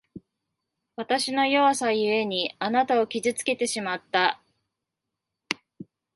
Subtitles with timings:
[0.95, 4.41] わたしの弱さゆえに、あなたを傷つけてしまった。